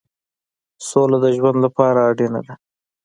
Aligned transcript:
سوله 0.89 1.17
د 1.23 1.25
ژوند 1.37 1.57
لپاره 1.65 1.99
اړینه 2.09 2.39
ده. 2.47 2.53